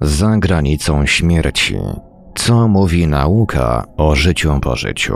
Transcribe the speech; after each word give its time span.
Za 0.00 0.36
granicą 0.36 1.06
śmierci. 1.06 1.76
Co 2.34 2.68
mówi 2.68 3.06
nauka 3.06 3.84
o 3.96 4.14
życiu 4.14 4.60
po 4.62 4.76
życiu? 4.76 5.14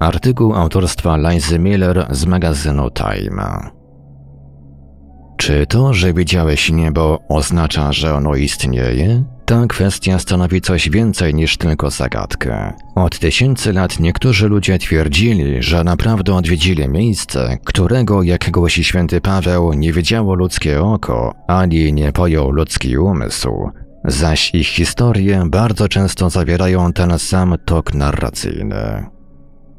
Artykuł 0.00 0.54
autorstwa 0.54 1.16
Lizy 1.16 1.58
Miller 1.58 2.06
z 2.10 2.26
magazynu 2.26 2.90
Time. 2.90 3.70
Czy 5.36 5.66
to, 5.66 5.94
że 5.94 6.14
widziałeś 6.14 6.70
niebo, 6.70 7.18
oznacza, 7.28 7.92
że 7.92 8.14
ono 8.14 8.34
istnieje? 8.34 9.24
Ta 9.44 9.66
kwestia 9.66 10.18
stanowi 10.18 10.60
coś 10.60 10.90
więcej 10.90 11.34
niż 11.34 11.56
tylko 11.56 11.90
zagadkę. 11.90 12.72
Od 12.94 13.18
tysięcy 13.18 13.72
lat 13.72 14.00
niektórzy 14.00 14.48
ludzie 14.48 14.78
twierdzili, 14.78 15.62
że 15.62 15.84
naprawdę 15.84 16.34
odwiedzili 16.34 16.88
miejsce, 16.88 17.58
którego, 17.64 18.22
jak 18.22 18.50
głosi 18.50 18.84
święty 18.84 19.20
Paweł, 19.20 19.72
nie 19.72 19.92
widziało 19.92 20.34
ludzkie 20.34 20.82
oko, 20.82 21.34
ani 21.46 21.92
nie 21.92 22.12
pojął 22.12 22.50
ludzki 22.50 22.98
umysł. 22.98 23.70
Zaś 24.04 24.54
ich 24.54 24.68
historie 24.68 25.42
bardzo 25.46 25.88
często 25.88 26.30
zawierają 26.30 26.92
ten 26.92 27.18
sam 27.18 27.54
tok 27.64 27.94
narracyjny. 27.94 29.06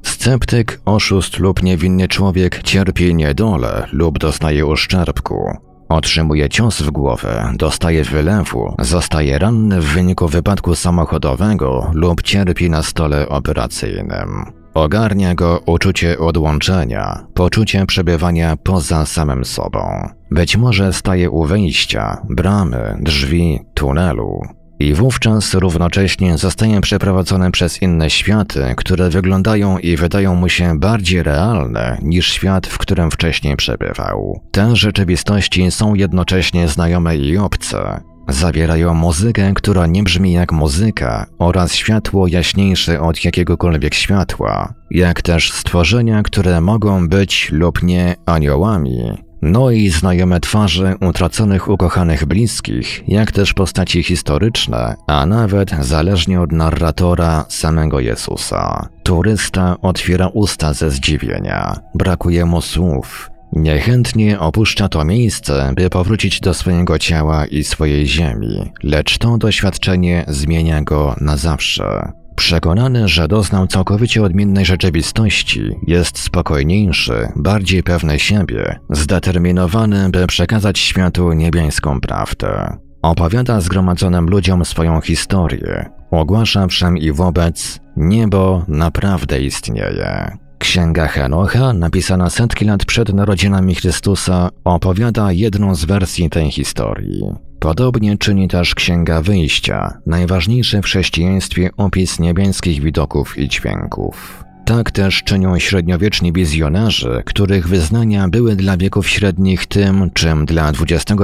Sceptyk, 0.04 0.82
oszust 0.86 1.40
lub 1.40 1.64
niewinny 1.64 2.08
człowiek 2.08 2.64
cierpi 2.64 3.16
niedolę 3.16 3.88
lub 3.92 4.20
dostaje 4.20 4.66
uszczerbku. 4.66 5.58
Otrzymuje 5.90 6.50
cios 6.50 6.82
w 6.82 6.92
głowę, 6.92 7.54
dostaje 7.56 8.04
wylewu, 8.04 8.76
zostaje 8.80 9.40
ranny 9.40 9.82
w 9.82 9.86
wyniku 9.86 10.28
wypadku 10.28 10.76
samochodowego 10.76 11.92
lub 11.94 12.22
cierpi 12.22 12.70
na 12.70 12.84
stole 12.84 13.30
operacyjnym. 13.30 14.63
Ogarnia 14.74 15.36
go 15.36 15.62
uczucie 15.66 16.20
odłączenia, 16.20 17.26
poczucie 17.34 17.86
przebywania 17.86 18.58
poza 18.64 19.06
samym 19.06 19.46
sobą. 19.46 20.10
Być 20.32 20.58
może 20.58 20.94
staje 20.94 21.30
u 21.30 21.44
wejścia, 21.44 22.22
bramy, 22.30 22.98
drzwi, 23.00 23.60
tunelu. 23.74 24.42
I 24.80 24.94
wówczas 24.94 25.54
równocześnie 25.54 26.38
zostaje 26.38 26.82
przeprowadzony 26.82 27.52
przez 27.52 27.82
inne 27.82 28.10
światy, 28.10 28.74
które 28.78 29.10
wyglądają 29.10 29.78
i 29.78 29.96
wydają 29.96 30.36
mu 30.36 30.50
się 30.50 30.80
bardziej 30.80 31.24
realne 31.24 31.98
niż 32.02 32.32
świat, 32.32 32.68
w 32.68 32.78
którym 32.78 33.12
wcześniej 33.12 33.56
przebywał. 33.56 34.42
Te 34.52 34.76
rzeczywistości 34.76 35.72
są 35.72 35.94
jednocześnie 35.96 36.68
znajome 36.68 37.18
i 37.18 37.38
obce. 37.38 38.02
Zawierają 38.28 38.94
muzykę, 38.94 39.54
która 39.54 39.88
nie 39.88 40.04
brzmi 40.04 40.34
jak 40.34 40.52
muzyka, 40.52 41.26
oraz 41.40 41.76
światło 41.76 42.28
jaśniejsze 42.28 43.02
od 43.02 43.26
jakiegokolwiek 43.26 43.94
światła, 43.94 44.74
jak 44.92 45.22
też 45.22 45.52
stworzenia, 45.52 46.24
które 46.24 46.62
mogą 46.62 47.10
być 47.10 47.50
lub 47.52 47.84
nie 47.84 48.16
aniołami, 48.26 49.18
no 49.44 49.72
i 49.72 49.90
znajome 49.90 50.40
twarze 50.40 50.96
utraconych 51.02 51.70
ukochanych 51.70 52.26
bliskich, 52.26 53.04
jak 53.08 53.32
też 53.32 53.54
postaci 53.54 54.04
historyczne, 54.04 54.96
a 55.08 55.26
nawet 55.26 55.72
zależnie 55.82 56.42
od 56.42 56.52
narratora 56.52 57.46
samego 57.50 58.00
Jezusa. 58.00 58.90
Turysta 59.04 59.76
otwiera 59.82 60.28
usta 60.28 60.74
ze 60.74 60.92
zdziwienia, 60.92 61.76
brakuje 61.96 62.46
mu 62.46 62.62
słów. 62.62 63.33
Niechętnie 63.56 64.40
opuszcza 64.40 64.90
to 64.90 65.06
miejsce, 65.06 65.74
by 65.76 65.90
powrócić 65.90 66.40
do 66.40 66.54
swojego 66.54 67.00
ciała 67.00 67.46
i 67.46 67.64
swojej 67.64 68.08
ziemi, 68.08 68.72
lecz 68.84 69.18
to 69.18 69.38
doświadczenie 69.38 70.26
zmienia 70.28 70.82
go 70.82 71.16
na 71.22 71.38
zawsze. 71.38 72.12
Przekonany, 72.36 73.08
że 73.08 73.28
doznał 73.28 73.68
całkowicie 73.68 74.24
odmiennej 74.24 74.66
rzeczywistości, 74.66 75.62
jest 75.88 76.20
spokojniejszy, 76.20 77.28
bardziej 77.36 77.84
pewny 77.84 78.20
siebie, 78.20 78.80
zdeterminowany, 78.90 80.10
by 80.10 80.28
przekazać 80.28 80.80
światu 80.80 81.34
niebiańską 81.34 82.02
prawdę. 82.02 82.78
Opowiada 83.02 83.62
zgromadzonym 83.62 84.30
ludziom 84.30 84.66
swoją 84.66 85.02
historię, 85.02 85.90
ogłasza 86.12 86.68
wszem 86.68 86.98
i 86.98 87.12
wobec, 87.12 87.80
niebo 87.98 88.66
naprawdę 88.68 89.42
istnieje. 89.42 90.38
Księga 90.58 91.08
Henocha, 91.08 91.74
napisana 91.74 92.30
setki 92.30 92.66
lat 92.66 92.86
przed 92.86 93.14
narodzinami 93.14 93.76
Chrystusa, 93.76 94.50
opowiada 94.64 95.32
jedną 95.32 95.76
z 95.76 95.86
wersji 95.86 96.30
tej 96.30 96.52
historii. 96.52 97.24
Podobnie 97.60 98.18
czyni 98.18 98.48
też 98.48 98.76
Księga 98.76 99.22
Wyjścia, 99.22 99.98
najważniejszy 100.06 100.82
w 100.82 100.86
chrześcijaństwie 100.86 101.70
opis 101.78 102.20
niebiańskich 102.20 102.82
widoków 102.82 103.38
i 103.38 103.48
dźwięków. 103.48 104.44
Tak 104.66 104.92
też 104.92 105.24
czynią 105.24 105.60
średniowieczni 105.60 106.34
wizjonerzy, 106.34 107.24
których 107.26 107.68
wyznania 107.68 108.28
były 108.28 108.56
dla 108.56 108.78
wieków 108.78 109.10
średnich 109.10 109.66
tym, 109.66 110.12
czym 110.14 110.46
dla 110.46 110.70
XXI 110.70 111.18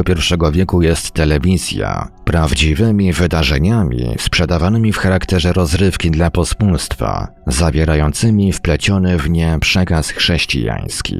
wieku 0.51 0.81
jest 0.81 1.11
telewizja, 1.11 2.07
prawdziwymi 2.25 3.13
wydarzeniami 3.13 4.15
sprzedawanymi 4.17 4.93
w 4.93 4.97
charakterze 4.97 5.53
rozrywki 5.53 6.11
dla 6.11 6.31
pospólstwa, 6.31 7.27
zawierającymi 7.47 8.53
wpleciony 8.53 9.17
w 9.17 9.29
nie 9.29 9.57
przekaz 9.59 10.09
chrześcijański. 10.09 11.17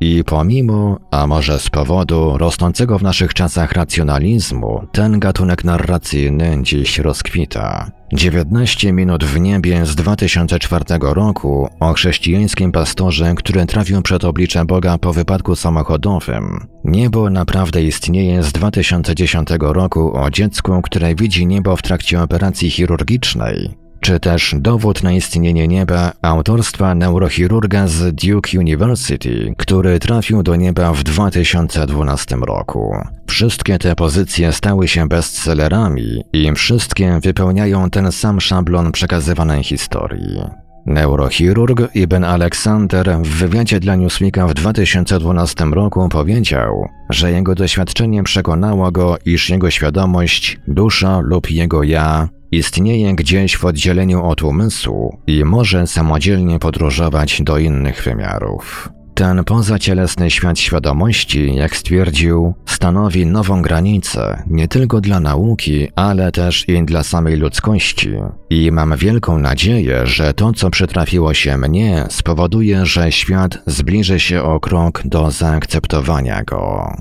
I 0.00 0.24
pomimo, 0.24 0.98
a 1.10 1.26
może 1.26 1.58
z 1.58 1.70
powodu 1.70 2.38
rosnącego 2.38 2.98
w 2.98 3.02
naszych 3.02 3.34
czasach 3.34 3.72
racjonalizmu, 3.72 4.86
ten 4.92 5.20
gatunek 5.20 5.64
narracyjny 5.64 6.58
dziś 6.62 6.98
rozkwita. 6.98 7.90
19 8.12 8.92
minut 8.92 9.24
w 9.24 9.40
niebie 9.40 9.86
z 9.86 9.94
2004 9.94 10.84
roku 11.00 11.68
o 11.80 11.92
chrześcijańskim 11.92 12.72
pastorze, 12.72 13.34
który 13.36 13.66
trafił 13.66 14.02
przed 14.02 14.24
oblicze 14.24 14.64
Boga 14.64 14.98
po 14.98 15.12
wypadku 15.12 15.56
samochodowym. 15.56 16.66
Niebo 16.84 17.30
naprawdę 17.30 17.82
istnieje 17.82 18.42
z 18.42 18.52
2010 18.52 19.48
roku 19.60 20.16
o 20.16 20.30
dziecku, 20.30 20.82
które 20.82 21.14
widzi 21.14 21.46
niebo 21.46 21.76
w 21.76 21.82
trakcie 21.82 22.22
operacji 22.22 22.70
chirurgicznej 22.70 23.79
czy 24.00 24.20
też 24.20 24.54
dowód 24.58 25.02
na 25.02 25.12
istnienie 25.12 25.68
nieba 25.68 26.12
autorstwa 26.22 26.94
neurochirurga 26.94 27.86
z 27.86 28.14
Duke 28.14 28.58
University, 28.58 29.54
który 29.58 29.98
trafił 29.98 30.42
do 30.42 30.56
nieba 30.56 30.92
w 30.92 31.02
2012 31.02 32.36
roku. 32.36 32.96
Wszystkie 33.26 33.78
te 33.78 33.96
pozycje 33.96 34.52
stały 34.52 34.88
się 34.88 35.08
bestsellerami 35.08 36.24
i 36.32 36.52
wszystkie 36.52 37.20
wypełniają 37.22 37.90
ten 37.90 38.12
sam 38.12 38.40
szablon 38.40 38.92
przekazywanej 38.92 39.64
historii. 39.64 40.69
Neurochirurg 40.86 41.88
Ibn 41.94 42.24
Alexander 42.24 43.18
w 43.22 43.28
wywiadzie 43.28 43.80
dla 43.80 43.96
Newsweeka 43.96 44.46
w 44.46 44.54
2012 44.54 45.64
roku 45.64 46.08
powiedział, 46.08 46.88
że 47.10 47.32
jego 47.32 47.54
doświadczenie 47.54 48.22
przekonało 48.22 48.92
go, 48.92 49.16
iż 49.24 49.50
jego 49.50 49.70
świadomość, 49.70 50.58
dusza 50.68 51.20
lub 51.20 51.50
jego 51.50 51.82
ja 51.82 52.28
Istnieje 52.52 53.14
gdzieś 53.14 53.56
w 53.56 53.64
oddzieleniu 53.64 54.24
od 54.24 54.42
umysłu 54.42 55.18
i 55.26 55.44
może 55.44 55.86
samodzielnie 55.86 56.58
podróżować 56.58 57.42
do 57.42 57.58
innych 57.58 58.02
wymiarów. 58.02 58.88
Ten 59.20 59.44
pozacielesny 59.44 60.30
świat 60.30 60.58
świadomości, 60.58 61.54
jak 61.54 61.76
stwierdził, 61.76 62.54
stanowi 62.66 63.26
nową 63.26 63.62
granicę 63.62 64.42
nie 64.46 64.68
tylko 64.68 65.00
dla 65.00 65.20
nauki, 65.20 65.88
ale 65.96 66.32
też 66.32 66.68
i 66.68 66.84
dla 66.84 67.02
samej 67.02 67.36
ludzkości. 67.36 68.10
I 68.50 68.72
mam 68.72 68.96
wielką 68.96 69.38
nadzieję, 69.38 70.06
że 70.06 70.34
to, 70.34 70.52
co 70.52 70.70
przytrafiło 70.70 71.34
się 71.34 71.56
mnie, 71.56 72.06
spowoduje, 72.10 72.86
że 72.86 73.12
świat 73.12 73.58
zbliży 73.66 74.20
się 74.20 74.42
o 74.42 74.60
krok 74.60 75.02
do 75.04 75.30
zaakceptowania 75.30 76.44
go. 76.44 76.92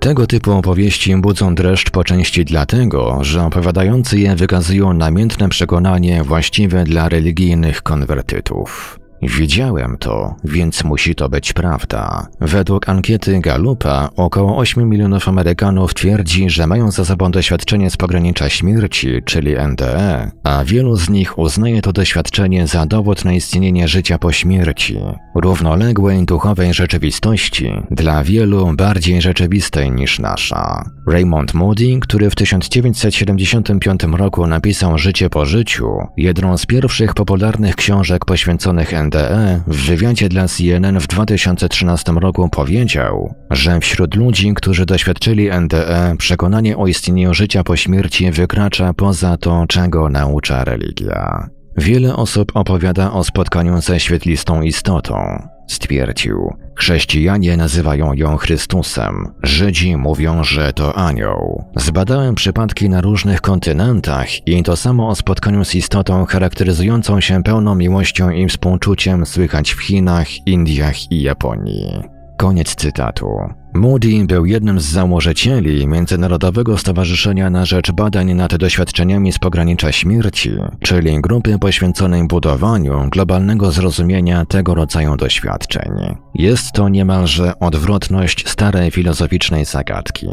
Tego 0.00 0.26
typu 0.26 0.52
opowieści 0.52 1.16
budzą 1.16 1.54
dreszcz 1.54 1.90
po 1.90 2.04
części 2.04 2.44
dlatego, 2.44 3.18
że 3.22 3.46
opowiadający 3.46 4.18
je 4.18 4.36
wykazują 4.36 4.92
namiętne 4.92 5.48
przekonanie 5.48 6.22
właściwe 6.22 6.84
dla 6.84 7.08
religijnych 7.08 7.82
konwertytów. 7.82 9.03
Widziałem 9.28 9.96
to, 9.98 10.34
więc 10.44 10.84
musi 10.84 11.14
to 11.14 11.28
być 11.28 11.52
prawda. 11.52 12.26
Według 12.40 12.88
ankiety 12.88 13.40
Galupa 13.40 14.10
około 14.16 14.56
8 14.56 14.88
milionów 14.88 15.28
Amerykanów 15.28 15.94
twierdzi, 15.94 16.50
że 16.50 16.66
mają 16.66 16.90
za 16.90 17.04
sobą 17.04 17.30
doświadczenie 17.30 17.90
z 17.90 17.96
pogranicza 17.96 18.48
śmierci, 18.48 19.22
czyli 19.24 19.54
NDE, 19.68 20.30
a 20.44 20.64
wielu 20.64 20.96
z 20.96 21.10
nich 21.10 21.38
uznaje 21.38 21.82
to 21.82 21.92
doświadczenie 21.92 22.66
za 22.66 22.86
dowód 22.86 23.24
na 23.24 23.32
istnienie 23.32 23.88
życia 23.88 24.18
po 24.18 24.32
śmierci, 24.32 24.98
równoległej 25.34 26.24
duchowej 26.24 26.74
rzeczywistości, 26.74 27.72
dla 27.90 28.24
wielu 28.24 28.72
bardziej 28.76 29.22
rzeczywistej 29.22 29.92
niż 29.92 30.18
nasza. 30.18 30.90
Raymond 31.06 31.54
Moody, 31.54 32.00
który 32.00 32.30
w 32.30 32.34
1975 32.34 34.02
roku 34.02 34.46
napisał 34.46 34.98
Życie 34.98 35.30
po 35.30 35.46
życiu, 35.46 35.86
jedną 36.16 36.58
z 36.58 36.66
pierwszych 36.66 37.14
popularnych 37.14 37.76
książek 37.76 38.24
poświęconych 38.24 38.92
NDE, 38.92 39.62
w 39.66 39.86
wywiadzie 39.86 40.28
dla 40.28 40.48
CNN 40.48 41.00
w 41.00 41.06
2013 41.06 42.12
roku 42.12 42.48
powiedział, 42.48 43.34
że 43.50 43.80
wśród 43.80 44.14
ludzi, 44.14 44.54
którzy 44.54 44.86
doświadczyli 44.86 45.50
NDE, 45.60 46.14
przekonanie 46.18 46.76
o 46.76 46.86
istnieniu 46.86 47.34
życia 47.34 47.64
po 47.64 47.76
śmierci 47.76 48.30
wykracza 48.30 48.92
poza 48.94 49.36
to, 49.36 49.64
czego 49.68 50.08
naucza 50.08 50.64
religia. 50.64 51.48
Wiele 51.76 52.16
osób 52.16 52.52
opowiada 52.54 53.12
o 53.12 53.24
spotkaniu 53.24 53.80
ze 53.80 54.00
świetlistą 54.00 54.62
istotą. 54.62 55.42
Stwierdził, 55.68 56.54
Chrześcijanie 56.76 57.56
nazywają 57.56 58.12
ją 58.14 58.36
Chrystusem, 58.36 59.34
Żydzi 59.42 59.96
mówią, 59.96 60.44
że 60.44 60.72
to 60.72 60.96
anioł. 60.96 61.64
Zbadałem 61.76 62.34
przypadki 62.34 62.88
na 62.88 63.00
różnych 63.00 63.40
kontynentach 63.40 64.46
i 64.46 64.62
to 64.62 64.76
samo 64.76 65.08
o 65.08 65.14
spotkaniu 65.14 65.64
z 65.64 65.74
istotą 65.74 66.24
charakteryzującą 66.26 67.20
się 67.20 67.42
pełną 67.42 67.74
miłością 67.74 68.30
i 68.30 68.48
współczuciem 68.48 69.26
słychać 69.26 69.72
w 69.72 69.82
Chinach, 69.82 70.46
Indiach 70.46 71.12
i 71.12 71.22
Japonii. 71.22 72.13
Koniec 72.36 72.74
cytatu. 72.74 73.26
Moody 73.74 74.24
był 74.26 74.46
jednym 74.46 74.80
z 74.80 74.84
założycieli 74.84 75.86
Międzynarodowego 75.86 76.78
Stowarzyszenia 76.78 77.50
na 77.50 77.64
Rzecz 77.64 77.92
Badań 77.92 78.34
nad 78.34 78.56
Doświadczeniami 78.56 79.32
z 79.32 79.38
Pogranicza 79.38 79.92
Śmierci, 79.92 80.50
czyli 80.80 81.20
grupy 81.20 81.58
poświęconej 81.58 82.26
budowaniu 82.26 83.08
globalnego 83.10 83.70
zrozumienia 83.70 84.44
tego 84.44 84.74
rodzaju 84.74 85.16
doświadczeń. 85.16 85.92
Jest 86.34 86.72
to 86.72 86.88
niemalże 86.88 87.58
odwrotność 87.58 88.48
starej 88.48 88.90
filozoficznej 88.90 89.64
zagadki. 89.64 90.28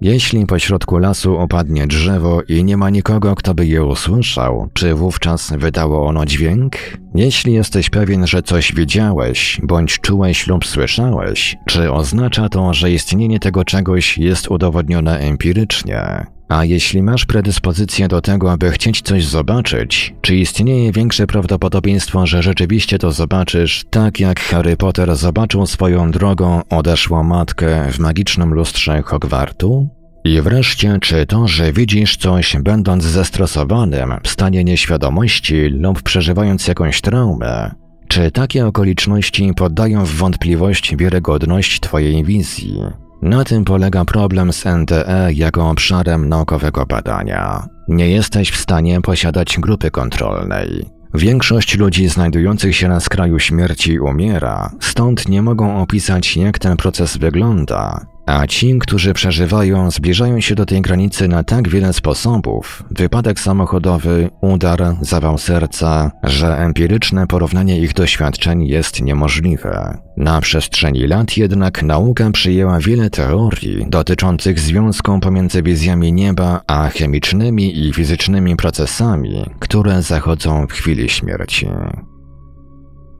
Jeśli 0.00 0.46
pośrodku 0.46 0.98
lasu 0.98 1.38
opadnie 1.38 1.86
drzewo 1.86 2.42
i 2.48 2.64
nie 2.64 2.76
ma 2.76 2.90
nikogo, 2.90 3.34
kto 3.34 3.54
by 3.54 3.66
je 3.66 3.84
usłyszał, 3.84 4.68
czy 4.72 4.94
wówczas 4.94 5.52
wydało 5.58 6.06
ono 6.06 6.26
dźwięk? 6.26 6.76
Jeśli 7.16 7.52
jesteś 7.52 7.90
pewien, 7.90 8.26
że 8.26 8.42
coś 8.42 8.72
widziałeś, 8.72 9.60
bądź 9.62 10.00
czułeś 10.00 10.46
lub 10.46 10.66
słyszałeś, 10.66 11.56
czy 11.66 11.92
oznacza 11.92 12.48
to, 12.48 12.74
że 12.74 12.92
istnienie 12.92 13.38
tego 13.40 13.64
czegoś 13.64 14.18
jest 14.18 14.50
udowodnione 14.50 15.18
empirycznie? 15.18 16.26
A 16.48 16.64
jeśli 16.64 17.02
masz 17.02 17.24
predyspozycję 17.24 18.08
do 18.08 18.20
tego, 18.20 18.52
aby 18.52 18.70
chcieć 18.70 19.02
coś 19.02 19.26
zobaczyć, 19.26 20.14
czy 20.20 20.36
istnieje 20.36 20.92
większe 20.92 21.26
prawdopodobieństwo, 21.26 22.26
że 22.26 22.42
rzeczywiście 22.42 22.98
to 22.98 23.12
zobaczysz, 23.12 23.84
tak 23.90 24.20
jak 24.20 24.40
Harry 24.40 24.76
Potter 24.76 25.16
zobaczył 25.16 25.66
swoją 25.66 26.10
drogą 26.10 26.62
odeszłą 26.70 27.22
matkę 27.22 27.92
w 27.92 27.98
magicznym 27.98 28.54
lustrze 28.54 29.02
Hogwartu? 29.02 29.88
I 30.26 30.40
wreszcie, 30.40 30.98
czy 31.00 31.26
to, 31.26 31.48
że 31.48 31.72
widzisz 31.72 32.16
coś, 32.16 32.56
będąc 32.60 33.04
zestresowanym, 33.04 34.14
w 34.22 34.28
stanie 34.28 34.64
nieświadomości 34.64 35.68
lub 35.68 36.02
przeżywając 36.02 36.68
jakąś 36.68 37.00
traumę, 37.00 37.74
czy 38.08 38.30
takie 38.30 38.66
okoliczności 38.66 39.52
poddają 39.56 40.04
w 40.04 40.10
wątpliwość 40.10 40.96
wiarygodność 40.96 41.80
Twojej 41.80 42.24
wizji? 42.24 42.80
Na 43.22 43.44
tym 43.44 43.64
polega 43.64 44.04
problem 44.04 44.52
z 44.52 44.64
NTE 44.64 45.32
jako 45.32 45.70
obszarem 45.70 46.28
naukowego 46.28 46.86
badania. 46.86 47.66
Nie 47.88 48.08
jesteś 48.08 48.50
w 48.50 48.56
stanie 48.56 49.00
posiadać 49.00 49.58
grupy 49.58 49.90
kontrolnej. 49.90 50.86
Większość 51.14 51.78
ludzi 51.78 52.08
znajdujących 52.08 52.76
się 52.76 52.88
na 52.88 53.00
skraju 53.00 53.38
śmierci 53.38 53.98
umiera, 53.98 54.70
stąd 54.80 55.28
nie 55.28 55.42
mogą 55.42 55.82
opisać, 55.82 56.36
jak 56.36 56.58
ten 56.58 56.76
proces 56.76 57.16
wygląda, 57.16 58.06
a 58.26 58.46
ci, 58.46 58.78
którzy 58.78 59.14
przeżywają, 59.14 59.90
zbliżają 59.90 60.40
się 60.40 60.54
do 60.54 60.66
tej 60.66 60.82
granicy 60.82 61.28
na 61.28 61.44
tak 61.44 61.68
wiele 61.68 61.92
sposobów 61.92 62.82
wypadek 62.90 63.40
samochodowy, 63.40 64.30
udar, 64.40 64.96
zawał 65.00 65.38
serca 65.38 66.10
że 66.22 66.58
empiryczne 66.58 67.26
porównanie 67.26 67.78
ich 67.78 67.94
doświadczeń 67.94 68.66
jest 68.66 69.02
niemożliwe. 69.02 69.98
Na 70.16 70.40
przestrzeni 70.40 71.06
lat 71.06 71.36
jednak 71.36 71.82
nauka 71.82 72.30
przyjęła 72.30 72.78
wiele 72.78 73.10
teorii 73.10 73.86
dotyczących 73.88 74.60
związku 74.60 75.20
pomiędzy 75.20 75.62
wizjami 75.62 76.12
nieba 76.12 76.60
a 76.66 76.88
chemicznymi 76.88 77.86
i 77.86 77.92
fizycznymi 77.92 78.56
procesami, 78.56 79.44
które 79.58 80.02
zachodzą 80.02 80.66
w 80.66 80.72
chwili 80.72 81.08
śmierci. 81.08 81.66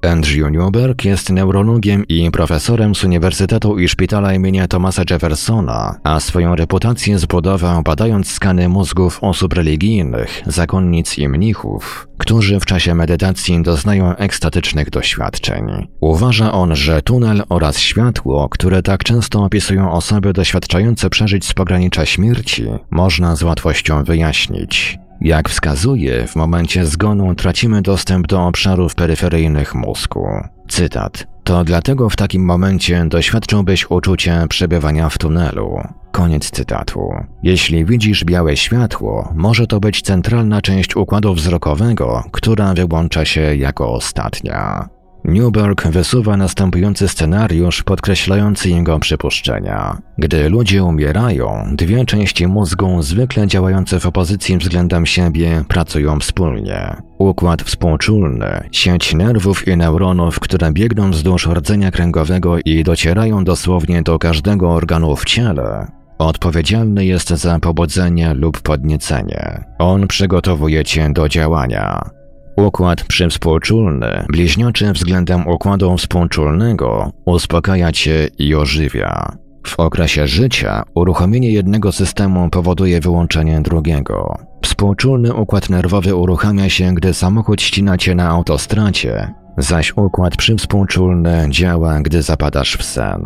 Andrew 0.06 0.50
Newberg 0.50 1.04
jest 1.04 1.30
neurologiem 1.30 2.04
i 2.08 2.30
profesorem 2.30 2.94
z 2.94 3.04
Uniwersytetu 3.04 3.78
i 3.78 3.88
Szpitala 3.88 4.34
imienia 4.34 4.68
Thomasa 4.68 5.02
Jeffersona, 5.10 6.00
a 6.04 6.20
swoją 6.20 6.56
reputację 6.56 7.18
zbudował 7.18 7.82
badając 7.82 8.30
skany 8.30 8.68
mózgów 8.68 9.18
osób 9.20 9.52
religijnych, 9.52 10.42
zakonnic 10.46 11.18
i 11.18 11.28
mnichów, 11.28 12.08
którzy 12.18 12.60
w 12.60 12.66
czasie 12.66 12.94
medytacji 12.94 13.62
doznają 13.62 14.16
ekstatycznych 14.16 14.90
doświadczeń. 14.90 15.88
Uważa 16.00 16.52
on, 16.52 16.76
że 16.76 17.02
tunel 17.02 17.42
oraz 17.48 17.78
światło, 17.78 18.48
które 18.48 18.82
tak 18.82 19.04
często 19.04 19.44
opisują 19.44 19.92
osoby 19.92 20.32
doświadczające 20.32 21.10
przeżyć 21.10 21.46
z 21.46 21.54
pogranicza 21.54 22.06
śmierci, 22.06 22.66
można 22.90 23.36
z 23.36 23.42
łatwością 23.42 24.04
wyjaśnić. 24.04 24.98
Jak 25.20 25.48
wskazuje, 25.48 26.26
w 26.26 26.36
momencie 26.36 26.86
zgonu 26.86 27.34
tracimy 27.34 27.82
dostęp 27.82 28.26
do 28.26 28.46
obszarów 28.46 28.94
peryferyjnych 28.94 29.74
mózgu. 29.74 30.26
Cytat. 30.68 31.26
To 31.44 31.64
dlatego 31.64 32.10
w 32.10 32.16
takim 32.16 32.44
momencie 32.44 33.04
doświadczyłbyś 33.08 33.90
uczucia 33.90 34.46
przebywania 34.46 35.08
w 35.08 35.18
tunelu. 35.18 35.80
Koniec 36.12 36.50
cytatu. 36.50 37.10
Jeśli 37.42 37.84
widzisz 37.84 38.24
białe 38.24 38.56
światło, 38.56 39.32
może 39.34 39.66
to 39.66 39.80
być 39.80 40.02
centralna 40.02 40.62
część 40.62 40.96
układu 40.96 41.34
wzrokowego, 41.34 42.22
która 42.32 42.74
wyłącza 42.74 43.24
się 43.24 43.56
jako 43.56 43.92
ostatnia. 43.92 44.88
Newberg 45.24 45.86
wysuwa 45.88 46.36
następujący 46.36 47.08
scenariusz 47.08 47.82
podkreślający 47.82 48.70
jego 48.70 48.98
przypuszczenia. 48.98 49.98
Gdy 50.18 50.48
ludzie 50.48 50.84
umierają, 50.84 51.64
dwie 51.72 52.04
części 52.04 52.46
mózgu, 52.46 53.02
zwykle 53.02 53.46
działające 53.46 54.00
w 54.00 54.06
opozycji 54.06 54.58
względem 54.58 55.06
siebie, 55.06 55.64
pracują 55.68 56.20
wspólnie. 56.20 56.96
Układ 57.18 57.62
współczulny, 57.62 58.68
sieć 58.72 59.14
nerwów 59.14 59.68
i 59.68 59.76
neuronów, 59.76 60.40
które 60.40 60.72
biegną 60.72 61.10
wzdłuż 61.10 61.46
rdzenia 61.46 61.90
kręgowego 61.90 62.56
i 62.64 62.84
docierają 62.84 63.44
dosłownie 63.44 64.02
do 64.02 64.18
każdego 64.18 64.70
organu 64.70 65.16
w 65.16 65.24
ciele, 65.24 65.86
Odpowiedzialny 66.18 67.04
jest 67.04 67.28
za 67.28 67.58
pobudzenie 67.58 68.34
lub 68.34 68.60
podniecenie. 68.60 69.64
On 69.78 70.06
przygotowuje 70.06 70.84
cię 70.84 71.10
do 71.12 71.28
działania. 71.28 72.10
Układ 72.56 73.04
przywspółczulny, 73.04 74.24
bliźniaczy 74.28 74.92
względem 74.92 75.48
układu 75.48 75.96
współczulnego, 75.96 77.10
uspokaja 77.26 77.92
cię 77.92 78.28
i 78.38 78.54
ożywia. 78.54 79.36
W 79.66 79.80
okresie 79.80 80.26
życia 80.26 80.82
uruchomienie 80.94 81.50
jednego 81.50 81.92
systemu 81.92 82.50
powoduje 82.50 83.00
wyłączenie 83.00 83.60
drugiego. 83.60 84.38
Współczulny 84.62 85.34
układ 85.34 85.70
nerwowy 85.70 86.14
uruchamia 86.14 86.68
się, 86.68 86.94
gdy 86.94 87.14
samochód 87.14 87.62
ścina 87.62 87.98
cię 87.98 88.14
na 88.14 88.28
autostracie, 88.28 89.34
zaś 89.58 89.92
układ 89.96 90.36
przywspółczulny 90.36 91.46
działa, 91.50 92.00
gdy 92.00 92.22
zapadasz 92.22 92.76
w 92.76 92.84
sen. 92.84 93.22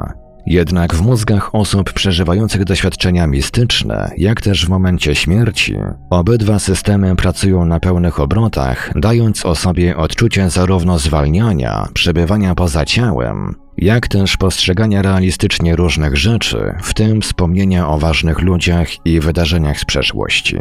Jednak 0.47 0.95
w 0.95 1.03
mózgach 1.03 1.55
osób 1.55 1.93
przeżywających 1.93 2.65
doświadczenia 2.65 3.27
mistyczne, 3.27 4.11
jak 4.19 4.41
też 4.41 4.67
w 4.67 4.69
momencie 4.69 5.15
śmierci, 5.15 5.77
obydwa 6.11 6.59
systemy 6.59 7.17
pracują 7.17 7.65
na 7.65 7.81
pełnych 7.81 8.21
obrotach, 8.21 8.91
dając 8.97 9.47
osobie 9.47 9.97
odczucie 9.97 10.51
zarówno 10.51 10.99
zwalniania, 10.99 11.89
przebywania 11.95 12.55
poza 12.55 12.85
ciałem, 12.85 13.55
jak 13.81 14.09
też 14.09 14.37
postrzegania 14.37 15.03
realistycznie 15.03 15.77
różnych 15.77 16.17
rzeczy, 16.17 16.75
w 16.83 16.95
tym 16.95 17.21
wspomnienia 17.21 17.89
o 17.89 17.99
ważnych 17.99 18.41
ludziach 18.41 19.07
i 19.07 19.21
wydarzeniach 19.21 19.81
z 19.81 19.85
przeszłości. 19.85 20.57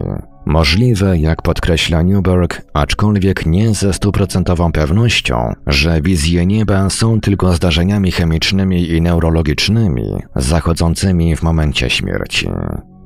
Możliwe, 0.46 1.18
jak 1.18 1.42
podkreśla 1.42 2.02
Newberg, 2.02 2.62
aczkolwiek 2.74 3.46
nie 3.46 3.74
ze 3.74 3.94
stuprocentową 3.94 4.72
pewnością, 4.72 5.54
że 5.68 6.02
wizje 6.02 6.46
nieba 6.46 6.90
są 6.90 7.22
tylko 7.22 7.54
zdarzeniami 7.54 8.12
chemicznymi 8.12 8.90
i 8.90 9.02
neurologicznymi 9.02 10.04
zachodzącymi 10.36 11.36
w 11.36 11.44
momencie 11.44 11.90
śmierci. 11.90 12.50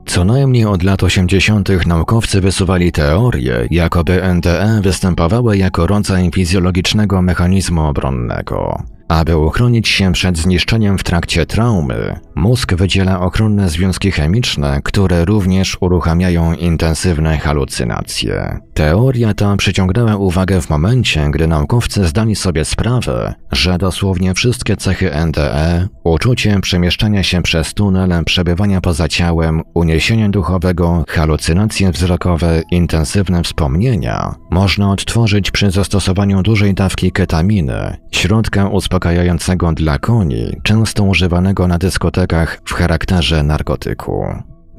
Co 0.06 0.26
najmniej 0.26 0.66
od 0.66 0.84
lat 0.84 1.04
80. 1.04 1.86
naukowcy 1.88 2.42
wysuwali 2.42 2.92
teorię, 2.92 3.68
jakoby 3.72 4.22
NTE 4.34 4.80
występowały 4.84 5.58
jako 5.58 5.88
rodzaj 5.88 6.32
fizjologicznego 6.34 7.22
mechanizmu 7.22 7.82
obronnego. 7.82 8.84
Aby 9.08 9.38
uchronić 9.38 9.88
się 9.88 10.14
przed 10.14 10.38
zniszczeniem 10.38 10.98
w 10.98 11.04
trakcie 11.04 11.46
traumy, 11.46 12.20
mózg 12.36 12.74
wydziela 12.74 13.20
ochronne 13.20 13.70
związki 13.70 14.12
chemiczne, 14.12 14.82
które 14.84 15.26
również 15.26 15.78
uruchamiają 15.82 16.54
intensywne 16.54 17.38
halucynacje. 17.38 18.60
Teoria 18.74 19.34
ta 19.34 19.56
przyciągnęła 19.56 20.16
uwagę 20.16 20.62
w 20.62 20.70
momencie, 20.70 21.30
gdy 21.32 21.48
naukowcy 21.48 22.08
zdali 22.08 22.36
sobie 22.36 22.66
sprawę, 22.66 23.34
że 23.52 23.78
dosłownie 23.78 24.34
wszystkie 24.34 24.78
cechy 24.78 25.12
NDE, 25.26 25.88
uczucie 26.04 26.60
przemieszczania 26.62 27.24
się 27.24 27.42
przez 27.42 27.74
tunel, 27.74 28.24
przebywania 28.26 28.82
poza 28.82 29.08
ciałem, 29.08 29.62
uniesienie 29.74 30.30
duchowego, 30.30 31.04
halucynacje 31.08 31.92
wzrokowe, 31.92 32.62
intensywne 32.72 33.44
wspomnienia, 33.44 34.36
można 34.52 34.92
odtworzyć 34.92 35.52
przy 35.52 35.72
zastosowaniu 35.72 36.44
dużej 36.44 36.74
dawki 36.74 37.12
ketaminy, 37.12 37.98
środka 38.12 38.70
uspokajającego 38.94 39.72
dla 39.72 40.00
koni, 40.00 40.46
często 40.64 41.04
używanego 41.04 41.68
na 41.68 41.78
dyskotekach 41.78 42.62
w 42.66 42.74
charakterze 42.74 43.44
narkotyku. 43.44 44.26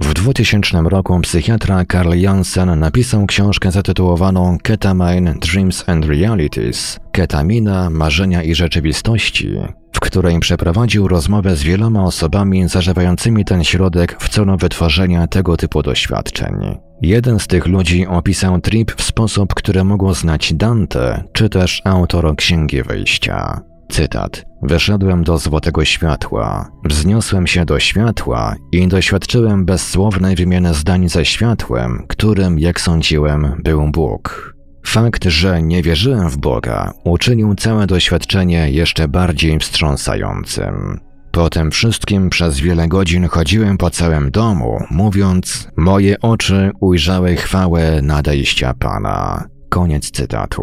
W 0.01 0.15
2000 0.15 0.83
roku 0.83 1.21
psychiatra 1.21 1.85
Karl 1.85 2.15
Jansen 2.15 2.79
napisał 2.79 3.27
książkę 3.27 3.71
zatytułowaną 3.73 4.59
Ketamine 4.63 5.35
Dreams 5.35 5.89
and 5.89 6.05
Realities 6.05 6.99
Ketamina, 7.13 7.91
marzenia 7.91 8.43
i 8.43 8.55
rzeczywistości, 8.55 9.51
w 9.93 10.01
której 10.01 10.41
przeprowadził 10.41 11.09
rozmowę 11.09 11.57
z 11.57 11.63
wieloma 11.63 12.05
osobami 12.05 12.69
zażywającymi 12.69 13.45
ten 13.45 13.65
środek 13.65 14.17
w 14.21 14.29
celu 14.29 14.57
wytworzenia 14.57 15.27
tego 15.27 15.57
typu 15.57 15.83
doświadczeń. 15.83 16.55
Jeden 17.03 17.39
z 17.39 17.47
tych 17.47 17.67
ludzi 17.67 18.07
opisał 18.07 18.61
trip 18.61 18.93
w 18.93 19.03
sposób, 19.03 19.55
który 19.55 19.85
mógł 19.85 20.15
znać 20.15 20.55
Dante, 20.55 21.25
czy 21.33 21.49
też 21.49 21.83
autor 21.85 22.37
Księgi 22.37 22.83
Wyjścia. 22.83 23.74
Cytat. 23.91 24.45
Wyszedłem 24.63 25.25
do 25.25 25.39
złotego 25.39 25.85
światła, 25.85 26.71
wzniosłem 26.85 27.47
się 27.47 27.65
do 27.65 27.81
światła 27.81 28.55
i 28.73 28.89
doświadczyłem 28.89 29.65
bezsłownej 29.65 30.37
wymiany 30.37 30.75
zdań 30.75 31.09
ze 31.09 31.25
światłem, 31.25 32.05
którym, 32.09 32.59
jak 32.59 32.81
sądziłem, 32.81 33.61
był 33.65 33.91
Bóg. 33.91 34.55
Fakt, 34.87 35.25
że 35.25 35.63
nie 35.63 35.83
wierzyłem 35.83 36.29
w 36.29 36.37
Boga, 36.37 36.93
uczynił 37.05 37.55
całe 37.55 37.87
doświadczenie 37.87 38.71
jeszcze 38.71 39.09
bardziej 39.09 39.59
wstrząsającym. 39.59 41.01
Po 41.33 41.51
tym 41.51 41.71
wszystkim 41.71 42.31
przez 42.31 42.61
wiele 42.61 42.89
godzin 42.89 43.29
chodziłem 43.29 43.79
po 43.79 43.91
całym 43.91 44.31
domu, 44.31 44.79
mówiąc: 44.91 45.69
Moje 45.77 46.21
oczy 46.21 46.71
ujrzały 46.81 47.37
chwałę 47.37 48.03
nadejścia 48.03 48.75
Pana. 48.75 49.45
Koniec 49.69 50.11
cytatu. 50.11 50.63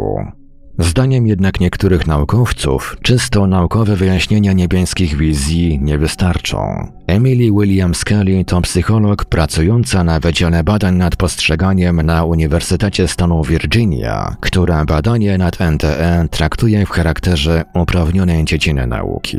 Zdaniem 0.82 1.28
jednak 1.28 1.60
niektórych 1.60 2.08
naukowców, 2.08 2.98
czysto 3.02 3.48
naukowe 3.48 3.96
wyjaśnienia 3.96 4.54
niebieskich 4.54 5.18
wizji 5.18 5.80
nie 5.82 5.98
wystarczą. 5.98 6.92
Emily 7.08 7.52
Williams 7.52 8.06
Kelly 8.06 8.46
to 8.46 8.62
psycholog 8.62 9.26
pracująca 9.26 10.04
na 10.04 10.20
Wydziale 10.20 10.64
Badań 10.64 10.96
nad 10.96 11.16
Postrzeganiem 11.16 12.02
na 12.02 12.26
Uniwersytecie 12.26 13.08
Stanu 13.08 13.44
Virginia, 13.44 14.36
która 14.40 14.86
badanie 14.86 15.38
nad 15.38 15.60
NTE 15.60 16.28
traktuje 16.32 16.86
w 16.86 16.90
charakterze 16.90 17.64
uprawnionej 17.76 18.46
dziedziny 18.46 18.88
nauki. 18.88 19.38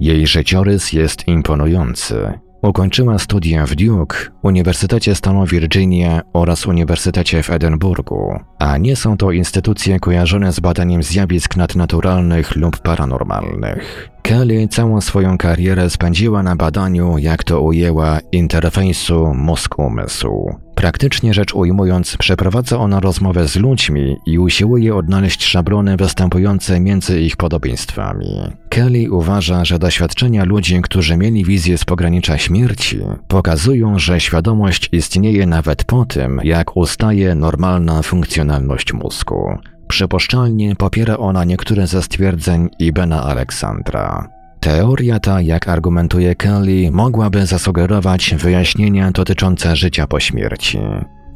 Jej 0.00 0.26
życiorys 0.26 0.92
jest 0.92 1.28
imponujący. 1.28 2.45
Ukończyła 2.66 3.18
studia 3.18 3.66
w 3.66 3.74
Duke, 3.74 4.16
Uniwersytecie 4.42 5.14
Stanu 5.14 5.46
Virginia 5.46 6.22
oraz 6.32 6.66
Uniwersytecie 6.66 7.42
w 7.42 7.50
Edynburgu, 7.50 8.38
a 8.58 8.78
nie 8.78 8.96
są 8.96 9.16
to 9.16 9.32
instytucje 9.32 10.00
kojarzone 10.00 10.52
z 10.52 10.60
badaniem 10.60 11.02
zjawisk 11.02 11.56
nadnaturalnych 11.56 12.56
lub 12.56 12.78
paranormalnych. 12.78 14.08
Kelly 14.22 14.68
całą 14.68 15.00
swoją 15.00 15.38
karierę 15.38 15.90
spędziła 15.90 16.42
na 16.42 16.56
badaniu, 16.56 17.18
jak 17.18 17.44
to 17.44 17.60
ujęła, 17.60 18.18
interfejsu 18.32 19.34
mózg-umysł. 19.34 20.65
Praktycznie 20.76 21.34
rzecz 21.34 21.54
ujmując, 21.54 22.16
przeprowadza 22.16 22.78
ona 22.78 23.00
rozmowę 23.00 23.48
z 23.48 23.56
ludźmi 23.56 24.16
i 24.26 24.38
usiłuje 24.38 24.94
odnaleźć 24.94 25.44
szablony 25.44 25.96
występujące 25.96 26.80
między 26.80 27.20
ich 27.20 27.36
podobieństwami. 27.36 28.26
Kelly 28.68 29.10
uważa, 29.10 29.64
że 29.64 29.78
doświadczenia 29.78 30.44
ludzi, 30.44 30.82
którzy 30.82 31.16
mieli 31.16 31.44
wizję 31.44 31.78
z 31.78 31.84
pogranicza 31.84 32.38
śmierci, 32.38 33.00
pokazują, 33.28 33.98
że 33.98 34.20
świadomość 34.20 34.88
istnieje 34.92 35.46
nawet 35.46 35.84
po 35.84 36.04
tym, 36.04 36.40
jak 36.44 36.76
ustaje 36.76 37.34
normalna 37.34 38.02
funkcjonalność 38.02 38.92
mózgu. 38.92 39.58
Przypuszczalnie 39.88 40.76
popiera 40.76 41.16
ona 41.16 41.44
niektóre 41.44 41.86
ze 41.86 42.02
stwierdzeń 42.02 42.68
Ibena 42.78 43.22
Aleksandra. 43.22 44.35
Teoria 44.60 45.20
ta, 45.20 45.40
jak 45.40 45.68
argumentuje 45.68 46.34
Kelly, 46.34 46.90
mogłaby 46.90 47.46
zasugerować 47.46 48.34
wyjaśnienia 48.38 49.10
dotyczące 49.10 49.76
życia 49.76 50.06
po 50.06 50.20
śmierci. 50.20 50.78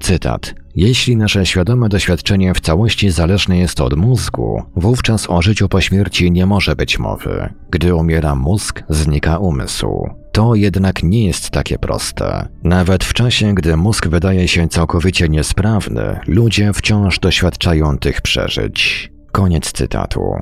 Cytat. 0.00 0.54
Jeśli 0.74 1.16
nasze 1.16 1.46
świadome 1.46 1.88
doświadczenie 1.88 2.54
w 2.54 2.60
całości 2.60 3.10
zależne 3.10 3.58
jest 3.58 3.80
od 3.80 3.96
mózgu, 3.96 4.62
wówczas 4.76 5.30
o 5.30 5.42
życiu 5.42 5.68
po 5.68 5.80
śmierci 5.80 6.30
nie 6.30 6.46
może 6.46 6.76
być 6.76 6.98
mowy. 6.98 7.54
Gdy 7.70 7.94
umiera 7.94 8.34
mózg, 8.34 8.82
znika 8.88 9.38
umysł. 9.38 10.10
To 10.32 10.54
jednak 10.54 11.02
nie 11.02 11.26
jest 11.26 11.50
takie 11.50 11.78
proste. 11.78 12.48
Nawet 12.64 13.04
w 13.04 13.12
czasie, 13.12 13.54
gdy 13.54 13.76
mózg 13.76 14.08
wydaje 14.08 14.48
się 14.48 14.68
całkowicie 14.68 15.28
niesprawny, 15.28 16.20
ludzie 16.26 16.72
wciąż 16.72 17.18
doświadczają 17.18 17.98
tych 17.98 18.20
przeżyć. 18.20 19.10
Koniec 19.32 19.72
cytatu. 19.72 20.34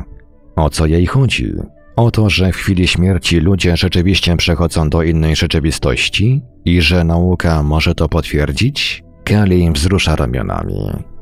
O 0.57 0.71
co 0.71 0.87
jej 0.87 1.07
chodzi? 1.07 1.53
O 1.99 2.11
to, 2.11 2.31
że 2.31 2.53
w 2.53 2.57
chwili 2.57 2.89
śmierci 2.89 3.41
ludzie 3.41 3.77
rzeczywiście 3.77 4.37
przechodzą 4.37 4.91
do 4.91 5.03
innej 5.03 5.37
rzeczywistości 5.37 6.43
i 6.65 6.81
że 6.81 7.05
nauka 7.05 7.63
może 7.63 7.95
to 7.95 8.09
potwierdzić? 8.09 9.05
Kelly 9.25 9.73
wzrusza 9.73 10.17
ramionami. 10.17 10.75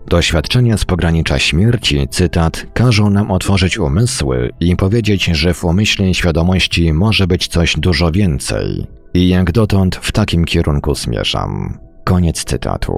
Doświadczenia 0.09 0.77
z 0.77 0.85
pogranicza 0.85 1.39
śmierci, 1.39 2.09
cytat, 2.11 2.67
każą 2.75 3.11
nam 3.11 3.31
otworzyć 3.31 3.79
umysły 3.79 4.51
i 4.61 4.77
powiedzieć, 4.77 5.25
że 5.25 5.55
w 5.55 5.65
umyśle 5.65 6.15
świadomości 6.15 6.93
może 6.93 7.27
być 7.27 7.49
coś 7.49 7.75
dużo 7.79 8.13
więcej. 8.13 8.87
I 9.15 9.29
jak 9.29 9.53
dotąd 9.53 9.97
w 9.97 10.13
takim 10.13 10.45
kierunku 10.45 10.95
zmierzam. 10.95 11.79
Koniec 12.07 12.45
cytatu. 12.45 12.95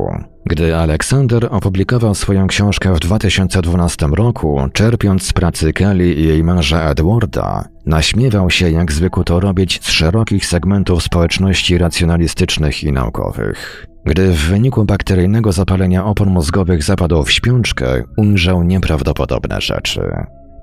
Gdy 0.46 0.76
Aleksander 0.76 1.48
opublikował 1.50 2.14
swoją 2.14 2.46
książkę 2.46 2.94
w 2.94 3.00
2012 3.00 4.06
roku, 4.06 4.60
czerpiąc 4.72 5.22
z 5.22 5.32
pracy 5.32 5.72
Kelly 5.72 6.14
i 6.14 6.24
jej 6.24 6.44
męża 6.44 6.90
Edwarda, 6.90 7.64
naśmiewał 7.86 8.50
się, 8.50 8.70
jak 8.70 8.92
zwykł 8.92 9.24
to 9.24 9.40
robić 9.40 9.80
z 9.82 9.90
szerokich 9.90 10.46
segmentów 10.46 11.02
społeczności 11.02 11.78
racjonalistycznych 11.78 12.84
i 12.84 12.92
naukowych. 12.92 13.86
Gdy 14.04 14.32
w 14.32 14.38
wyniku 14.38 14.84
bakteryjnego 14.84 15.52
zapalenia 15.52 16.04
opon 16.04 16.30
mózgowych 16.30 16.82
zapadł 16.82 17.22
w 17.22 17.30
śpiączkę, 17.30 18.02
ujrzał 18.16 18.62
nieprawdopodobne 18.62 19.60
rzeczy. 19.60 20.00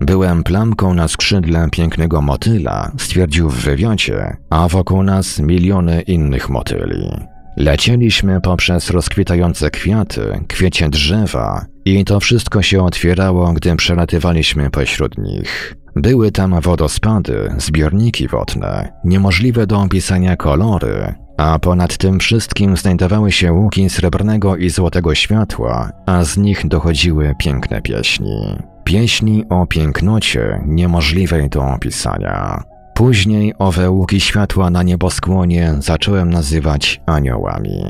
Byłem 0.02 0.44
plamką 0.44 0.94
na 0.94 1.08
skrzydle 1.08 1.68
pięknego 1.72 2.22
motyla, 2.22 2.92
stwierdził 2.98 3.50
w 3.50 3.56
wywiadzie, 3.56 4.38
a 4.50 4.68
wokół 4.68 5.04
nas 5.04 5.40
miliony 5.40 6.02
innych 6.02 6.50
motyli. 6.50 7.35
Lecieliśmy 7.58 8.42
poprzez 8.42 8.90
rozkwitające 8.90 9.70
kwiaty, 9.70 10.40
kwiecie 10.48 10.90
drzewa 10.90 11.66
i 11.86 12.06
to 12.06 12.20
wszystko 12.20 12.62
się 12.62 12.84
otwierało, 12.84 13.54
gdy 13.54 13.76
przelatywaliśmy 13.76 14.70
pośród 14.70 15.18
nich. 15.18 15.76
Były 15.96 16.32
tam 16.32 16.62
wodospady, 16.62 17.54
zbiorniki 17.58 18.28
wodne, 18.28 18.94
niemożliwe 19.04 19.68
do 19.68 19.82
opisania 19.82 20.36
kolory, 20.36 21.16
a 21.38 21.60
ponad 21.60 21.98
tym 21.98 22.20
wszystkim 22.20 22.78
znajdowały 22.78 23.32
się 23.32 23.54
łuki 23.54 23.90
srebrnego 23.90 24.56
i 24.56 24.70
złotego 24.70 25.16
światła, 25.16 25.92
a 26.06 26.24
z 26.24 26.38
nich 26.38 26.68
dochodziły 26.68 27.34
piękne 27.40 27.82
pieśni. 27.82 28.58
Pieśni 28.84 29.44
o 29.50 29.68
pięknocie 29.68 30.62
niemożliwej 30.66 31.50
do 31.50 31.66
opisania. 31.66 32.64
Później 32.96 33.54
owe 33.60 33.90
łuki 33.90 34.20
światła 34.20 34.70
na 34.70 34.84
nieboskłonie 34.84 35.76
zacząłem 35.80 36.30
nazywać 36.30 37.02
aniołami. 37.06 37.86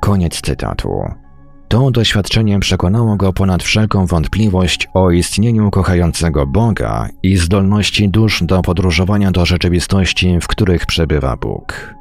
Koniec 0.00 0.40
cytatu. 0.40 0.90
To 1.68 1.90
doświadczenie 1.90 2.58
przekonało 2.60 3.16
go 3.16 3.32
ponad 3.32 3.62
wszelką 3.62 4.06
wątpliwość 4.06 4.88
o 4.94 5.10
istnieniu 5.10 5.70
kochającego 5.70 6.46
Boga 6.46 7.08
i 7.22 7.36
zdolności 7.36 8.08
dusz 8.08 8.42
do 8.42 8.62
podróżowania 8.62 9.30
do 9.30 9.46
rzeczywistości, 9.46 10.38
w 10.40 10.46
których 10.46 10.86
przebywa 10.86 11.36
Bóg. 11.36 11.94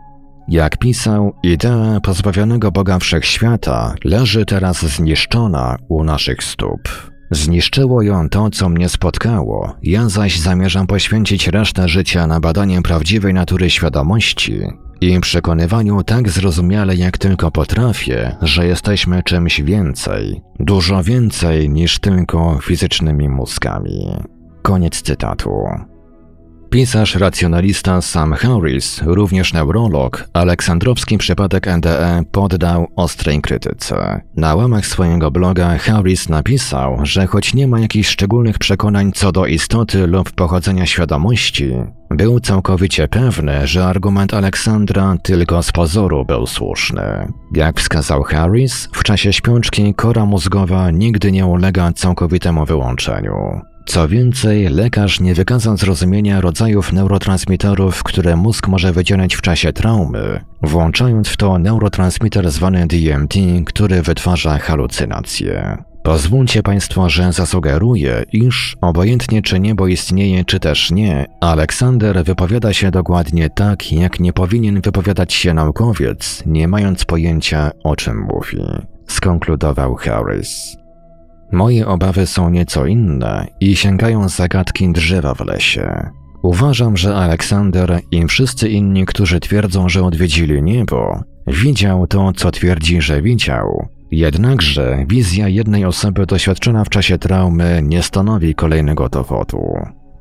Jak 0.48 0.77
pisał, 0.77 1.34
idea 1.43 2.00
pozbawionego 2.03 2.72
Boga 2.72 3.00
wszechświata 3.00 3.96
leży 4.03 4.46
teraz 4.46 4.81
zniszczona 4.86 5.77
u 5.89 6.03
naszych 6.03 6.43
stóp. 6.43 7.10
Zniszczyło 7.31 8.01
ją 8.01 8.29
to, 8.29 8.50
co 8.50 8.69
mnie 8.69 8.89
spotkało, 8.89 9.75
ja 9.83 10.09
zaś 10.09 10.39
zamierzam 10.39 10.88
poświęcić 10.88 11.47
resztę 11.47 11.89
życia 11.89 12.27
na 12.27 12.39
badanie 12.39 12.81
prawdziwej 12.81 13.33
natury 13.33 13.69
świadomości 13.69 14.59
i 15.01 15.19
przekonywaniu 15.19 16.03
tak 16.03 16.29
zrozumiale 16.29 16.95
jak 16.95 17.17
tylko 17.17 17.51
potrafię, 17.51 18.35
że 18.41 18.67
jesteśmy 18.67 19.23
czymś 19.23 19.61
więcej, 19.61 20.41
dużo 20.59 21.03
więcej 21.03 21.69
niż 21.69 22.00
tylko 22.00 22.59
fizycznymi 22.61 23.29
mózgami. 23.29 24.17
Koniec 24.61 25.01
cytatu. 25.01 25.51
Pisarz 26.71 27.15
racjonalista 27.15 28.01
Sam 28.01 28.33
Harris, 28.33 29.01
również 29.05 29.53
neurolog, 29.53 30.29
aleksandrowski 30.33 31.17
przypadek 31.17 31.67
NDE 31.77 32.23
poddał 32.31 32.87
ostrej 32.95 33.41
krytyce. 33.41 34.21
Na 34.35 34.55
łamach 34.55 34.85
swojego 34.85 35.31
bloga 35.31 35.77
Harris 35.77 36.29
napisał, 36.29 36.97
że 37.03 37.27
choć 37.27 37.53
nie 37.53 37.67
ma 37.67 37.79
jakichś 37.79 38.09
szczególnych 38.09 38.59
przekonań 38.59 39.11
co 39.11 39.31
do 39.31 39.45
istoty 39.45 40.07
lub 40.07 40.31
pochodzenia 40.31 40.85
świadomości, 40.85 41.73
był 42.09 42.39
całkowicie 42.39 43.07
pewny, 43.07 43.67
że 43.67 43.85
argument 43.85 44.33
Aleksandra 44.33 45.15
tylko 45.23 45.63
z 45.63 45.71
pozoru 45.71 46.25
był 46.25 46.47
słuszny. 46.47 47.33
Jak 47.55 47.79
wskazał 47.79 48.23
Harris, 48.23 48.89
w 48.93 49.03
czasie 49.03 49.33
śpiączki 49.33 49.93
kora 49.93 50.25
mózgowa 50.25 50.91
nigdy 50.91 51.31
nie 51.31 51.45
ulega 51.45 51.91
całkowitemu 51.93 52.65
wyłączeniu. 52.65 53.61
Co 53.85 54.07
więcej, 54.07 54.69
lekarz 54.69 55.19
nie 55.19 55.33
wykazał 55.33 55.77
zrozumienia 55.77 56.41
rodzajów 56.41 56.93
neurotransmiterów, 56.93 58.03
które 58.03 58.35
mózg 58.35 58.67
może 58.67 58.91
wydzielać 58.91 59.35
w 59.35 59.41
czasie 59.41 59.73
traumy, 59.73 60.45
włączając 60.61 61.27
w 61.27 61.38
to 61.38 61.59
neurotransmiter 61.59 62.51
zwany 62.51 62.88
DMT, 62.88 63.35
który 63.65 64.01
wytwarza 64.01 64.57
halucynacje. 64.57 65.77
Pozwólcie 66.03 66.63
Państwo, 66.63 67.09
że 67.09 67.33
zasugeruję, 67.33 68.23
iż 68.33 68.77
obojętnie 68.81 69.41
czy 69.41 69.59
niebo 69.59 69.88
istnieje, 69.88 70.45
czy 70.45 70.59
też 70.59 70.91
nie, 70.91 71.25
Aleksander 71.41 72.23
wypowiada 72.23 72.73
się 72.73 72.91
dokładnie 72.91 73.50
tak, 73.50 73.91
jak 73.91 74.19
nie 74.19 74.33
powinien 74.33 74.81
wypowiadać 74.81 75.33
się 75.33 75.53
naukowiec, 75.53 76.43
nie 76.45 76.67
mając 76.67 77.05
pojęcia 77.05 77.71
o 77.83 77.95
czym 77.95 78.19
mówi, 78.19 78.57
skonkludował 79.07 79.95
Harris. 79.95 80.80
Moje 81.51 81.88
obawy 81.88 82.27
są 82.27 82.50
nieco 82.50 82.86
inne 82.86 83.48
i 83.60 83.75
sięgają 83.75 84.29
zagadki 84.29 84.91
drzewa 84.91 85.34
w 85.34 85.39
lesie. 85.39 86.10
Uważam, 86.43 86.98
że 86.98 87.15
Aleksander 87.15 88.00
i 88.12 88.27
wszyscy 88.27 88.70
inni, 88.70 89.05
którzy 89.05 89.39
twierdzą, 89.39 89.89
że 89.89 90.03
odwiedzili 90.03 90.63
niebo, 90.63 91.24
widział 91.48 92.08
to, 92.08 92.31
co 92.34 92.51
twierdzi, 92.51 93.01
że 93.01 93.22
widział. 93.22 93.88
Jednakże 94.12 95.05
wizja 95.08 95.48
jednej 95.48 95.86
osoby 95.86 96.25
doświadczona 96.25 96.84
w 96.84 96.89
czasie 96.89 97.17
traumy 97.17 97.81
nie 97.84 98.03
stanowi 98.03 98.55
kolejnego 98.55 99.10
dowodu. 99.10 99.62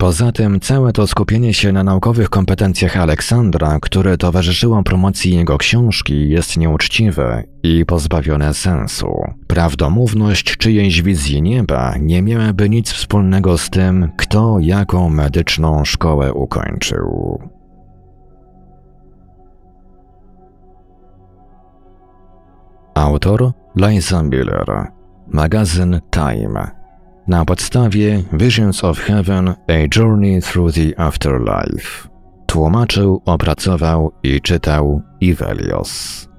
Poza 0.01 0.33
tym 0.33 0.61
całe 0.61 0.93
to 0.93 1.07
skupienie 1.07 1.55
się 1.55 1.73
na 1.73 1.85
naukowych 1.85 2.31
kompetencjach 2.31 2.97
Aleksandra, 2.97 3.79
które 3.83 4.17
towarzyszyło 4.17 4.83
promocji 4.83 5.35
jego 5.35 5.59
książki, 5.59 6.29
jest 6.29 6.57
nieuczciwe 6.57 7.45
i 7.63 7.87
pozbawione 7.87 8.55
sensu. 8.55 9.23
Prawdomówność 9.47 10.57
czyjejś 10.57 11.03
wizji 11.03 11.43
nieba 11.43 11.95
nie 12.01 12.23
miałaby 12.23 12.69
nic 12.69 12.93
wspólnego 12.93 13.59
z 13.59 13.71
tym, 13.71 14.09
kto 14.17 14.57
jaką 14.61 15.11
medyczną 15.11 15.85
szkołę 15.85 16.33
ukończył. 16.33 17.39
Autor 22.95 23.53
Liza 23.77 24.23
Miller, 24.23 24.87
magazyn 25.29 26.01
Time 26.11 26.80
na 27.31 27.45
podstawie 27.45 28.23
Visions 28.33 28.85
of 28.85 28.99
Heaven 28.99 29.49
A 29.49 29.99
Journey 29.99 30.43
Through 30.43 30.75
the 30.75 31.01
Afterlife. 31.01 32.09
Tłumaczył, 32.47 33.23
opracował 33.25 34.13
i 34.23 34.41
czytał 34.41 35.03
Ivelios. 35.21 36.30